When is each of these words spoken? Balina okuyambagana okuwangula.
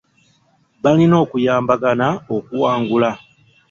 Balina 0.83 1.15
okuyambagana 1.23 2.07
okuwangula. 2.37 3.09